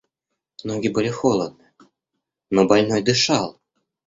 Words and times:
Ноги 0.63 0.87
были 0.87 1.09
холодны, 1.09 1.63
но 2.49 2.65
больной 2.65 3.03
дышал. 3.03 3.59